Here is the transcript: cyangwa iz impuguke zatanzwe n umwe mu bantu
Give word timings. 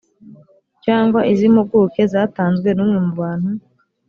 cyangwa 0.83 1.19
iz 1.31 1.39
impuguke 1.47 2.01
zatanzwe 2.13 2.69
n 2.73 2.79
umwe 2.83 2.99
mu 3.05 3.13
bantu 3.21 3.49